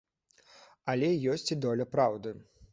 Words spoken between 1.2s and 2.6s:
ёсць і доля праўды.